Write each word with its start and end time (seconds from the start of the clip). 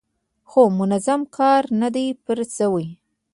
خو 0.49 0.61
منظم 0.79 1.21
کار 1.37 1.63
نه 1.81 1.89
دی 1.95 2.05
پرې 2.23 2.45
شوی. 2.57 2.87